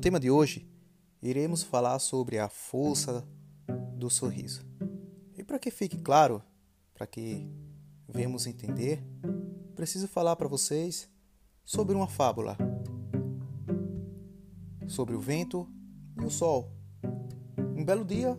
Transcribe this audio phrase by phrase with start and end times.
[0.00, 0.66] tema de hoje,
[1.22, 3.22] iremos falar sobre a força
[3.94, 4.64] do sorriso.
[5.36, 6.42] E para que fique claro,
[6.94, 7.46] para que
[8.08, 9.04] venhamos entender,
[9.76, 11.06] preciso falar para vocês
[11.66, 12.56] sobre uma fábula
[14.88, 15.68] sobre o vento
[16.20, 16.72] e o sol.
[17.76, 18.36] Um belo dia,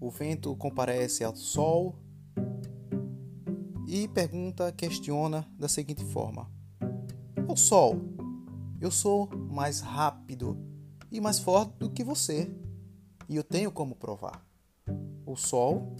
[0.00, 1.96] o vento comparece ao sol
[3.86, 6.50] e pergunta, questiona da seguinte forma:
[7.48, 7.96] O sol,
[8.80, 10.69] eu sou mais rápido
[11.10, 12.50] e mais forte do que você,
[13.28, 14.44] e eu tenho como provar.
[15.26, 15.96] O sol,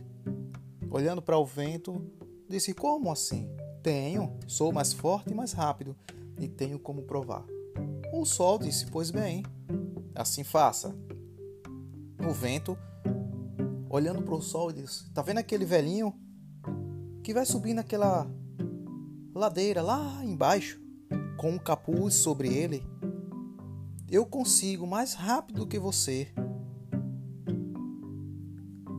[0.90, 2.04] olhando para o vento,
[2.48, 3.48] disse: Como assim?
[3.82, 5.96] Tenho, sou mais forte e mais rápido,
[6.38, 7.44] e tenho como provar.
[8.12, 9.44] O sol disse: Pois bem,
[10.14, 10.94] assim faça.
[12.28, 12.76] O vento,
[13.88, 16.14] olhando para o sol, disse: Tá vendo aquele velhinho
[17.22, 18.28] que vai subir naquela
[19.34, 20.80] ladeira lá embaixo,
[21.36, 22.82] com um capuz sobre ele?
[24.10, 26.26] Eu consigo mais rápido que você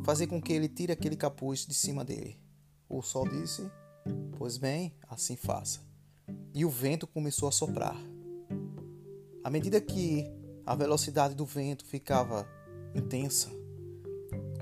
[0.06, 2.40] fazer com que ele tire aquele capuz de cima dele.
[2.88, 3.70] O sol disse:
[4.38, 5.82] Pois bem, assim faça.
[6.54, 7.98] E o vento começou a soprar.
[9.44, 10.32] À medida que
[10.66, 12.48] a velocidade do vento ficava
[12.96, 13.50] intensa,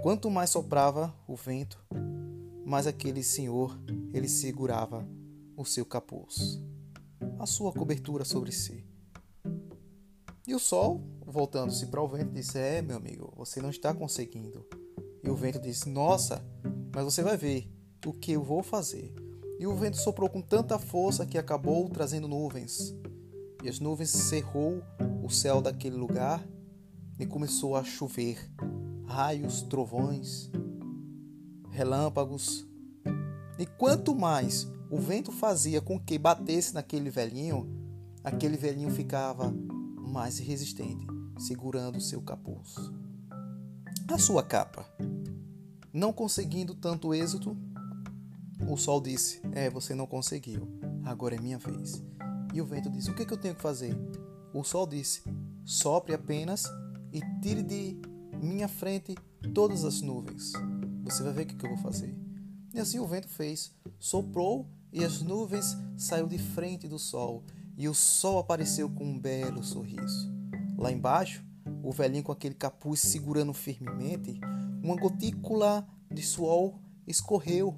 [0.01, 1.77] quanto mais soprava o vento,
[2.65, 3.79] mais aquele senhor
[4.11, 5.07] ele segurava
[5.55, 6.59] o seu capuz,
[7.37, 8.88] a sua cobertura sobre si.
[10.49, 14.65] E o sol, voltando-se para o vento, disse: É, meu amigo, você não está conseguindo.
[15.23, 16.43] E o vento disse: Nossa,
[16.91, 17.71] mas você vai ver
[18.03, 19.13] o que eu vou fazer.
[19.59, 22.95] E o vento soprou com tanta força que acabou trazendo nuvens
[23.63, 24.81] e as nuvens cerrou
[25.23, 26.43] o céu daquele lugar
[27.19, 28.51] e começou a chover
[29.05, 30.49] raios, trovões,
[31.69, 32.67] relâmpagos.
[33.59, 37.69] E quanto mais o vento fazia com que batesse naquele velhinho,
[38.23, 39.53] aquele velhinho ficava
[40.09, 41.05] mais resistente,
[41.37, 42.75] segurando seu capuz.
[44.11, 44.85] A sua capa.
[45.93, 47.55] Não conseguindo tanto êxito,
[48.67, 50.67] o sol disse: É, você não conseguiu,
[51.05, 52.03] agora é minha vez.
[52.53, 53.95] E o vento disse: O que, que eu tenho que fazer?
[54.53, 55.23] O sol disse:
[55.63, 56.65] Sopre apenas
[57.13, 57.99] e tire de
[58.41, 59.15] minha frente
[59.53, 60.53] todas as nuvens.
[61.03, 62.15] Você vai ver o que, que eu vou fazer.
[62.73, 67.43] E assim o vento fez: soprou e as nuvens saíram de frente do sol,
[67.79, 70.31] e o sol apareceu com um belo sorriso.
[70.77, 71.43] Lá embaixo,
[71.81, 74.39] o velhinho com aquele capuz segurando firmemente,
[74.83, 77.75] uma gotícula de suor escorreu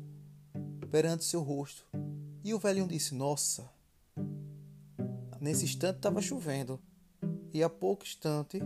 [0.90, 1.86] perante seu rosto.
[2.44, 3.70] E o velhinho disse: Nossa,
[5.42, 6.80] Nesse instante estava chovendo,
[7.52, 8.60] e a pouco instante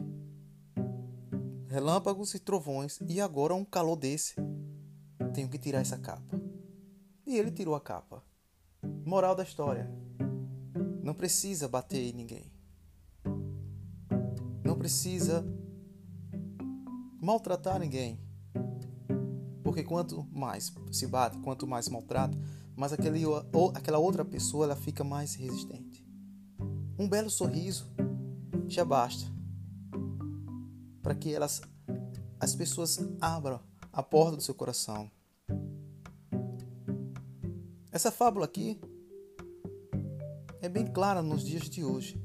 [1.69, 4.35] relâmpagos e trovões, e agora um calor desse.
[5.34, 6.38] Tenho que tirar essa capa.
[7.25, 8.22] E ele tirou a capa.
[9.06, 9.90] Moral da história:
[11.06, 12.52] não precisa bater em ninguém.
[14.64, 15.46] Não precisa
[17.22, 18.20] maltratar ninguém.
[19.64, 22.36] Porque quanto mais se bate, quanto mais maltrata,
[22.76, 23.22] mais aquele,
[23.76, 26.04] aquela outra pessoa ela fica mais resistente.
[26.98, 27.86] Um belo sorriso
[28.68, 29.32] já basta
[31.04, 31.62] para que elas,
[32.40, 33.60] as pessoas abram
[33.94, 35.12] a porta do seu coração.
[37.92, 38.82] Essa fábula aqui
[40.66, 42.22] é bem clara nos dias de hoje.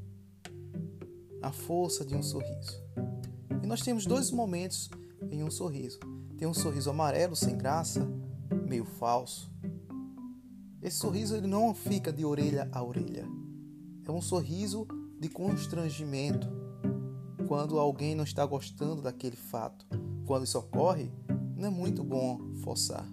[1.42, 2.82] A força de um sorriso.
[3.62, 4.90] E nós temos dois momentos
[5.30, 5.98] em um sorriso.
[6.36, 8.06] Tem um sorriso amarelo sem graça,
[8.66, 9.50] meio falso.
[10.82, 13.26] Esse sorriso ele não fica de orelha a orelha
[14.10, 14.86] é um sorriso
[15.18, 16.48] de constrangimento
[17.46, 19.86] quando alguém não está gostando daquele fato.
[20.26, 21.10] Quando isso ocorre,
[21.56, 23.06] não é muito bom forçar.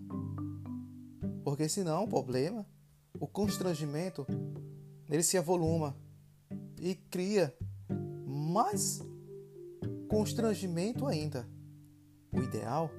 [1.44, 2.66] Porque senão o problema,
[3.20, 4.26] o constrangimento,
[5.09, 5.95] ele se avoluma
[6.79, 7.56] e cria
[8.25, 9.01] mais
[10.07, 11.47] constrangimento ainda.
[12.31, 12.90] O ideal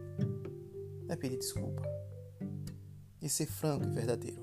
[1.08, 1.82] é pedir desculpa
[3.20, 4.42] e ser franco e verdadeiro.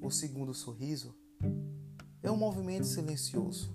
[0.00, 1.14] O segundo sorriso
[2.22, 3.74] é um movimento silencioso.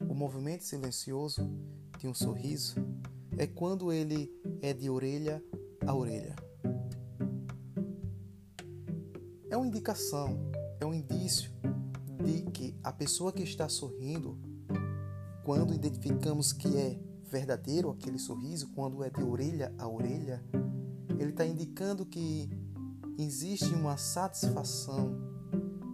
[0.00, 1.50] O movimento silencioso
[1.98, 2.76] de um sorriso
[3.36, 4.30] é quando ele
[4.62, 5.42] é de orelha
[5.86, 6.36] a orelha.
[9.50, 10.47] É uma indicação,
[10.80, 11.50] é um indício
[12.24, 14.38] de que a pessoa que está sorrindo,
[15.44, 16.98] quando identificamos que é
[17.30, 20.42] verdadeiro aquele sorriso, quando é de orelha a orelha,
[21.18, 22.48] ele está indicando que
[23.18, 25.28] existe uma satisfação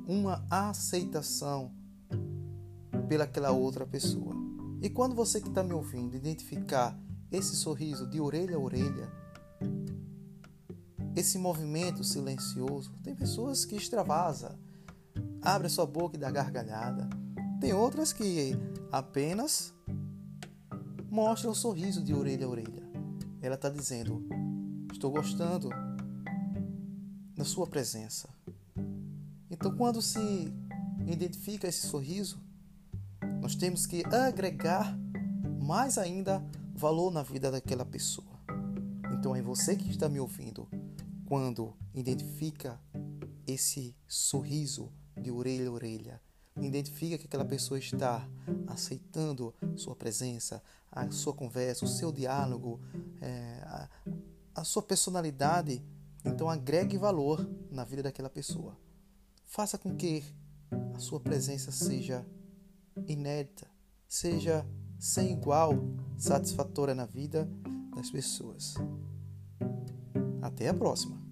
[0.07, 1.73] uma aceitação
[3.09, 4.35] pelaquela outra pessoa.
[4.83, 6.99] E quando você que está me ouvindo identificar
[7.31, 9.11] esse sorriso de orelha a orelha,
[11.17, 14.59] esse movimento silencioso, tem pessoas que extravasa,
[15.45, 17.09] abre sua boca e dá gargalhada.
[17.61, 18.53] Tem outras que
[18.91, 19.75] apenas
[21.11, 22.83] mostra o sorriso de orelha a orelha.
[23.43, 24.27] Ela está dizendo:
[24.91, 25.69] Estou gostando
[27.37, 28.29] da sua presença.
[29.51, 30.53] Então, quando se
[31.07, 32.41] identifica esse sorriso,
[33.41, 34.97] nós temos que agregar
[35.63, 36.45] mais ainda
[36.75, 38.41] valor na vida daquela pessoa.
[39.13, 40.69] Então, é você que está me ouvindo
[41.27, 42.81] quando identifica
[43.47, 44.91] esse sorriso
[45.25, 46.21] de orelha a orelha,
[46.61, 48.29] identifica que aquela pessoa está
[48.67, 50.63] aceitando sua presença,
[50.93, 52.81] a sua conversa, o seu diálogo,
[53.21, 53.89] é, a,
[54.55, 55.83] a sua personalidade.
[56.25, 58.77] Então agregue valor na vida daquela pessoa.
[59.47, 60.23] Faça com que
[60.95, 62.25] a sua presença seja
[63.07, 63.67] inédita,
[64.07, 64.65] seja
[64.99, 65.73] sem igual,
[66.17, 67.49] satisfatória na vida
[67.97, 68.75] das pessoas.
[70.41, 71.24] Até a próxima!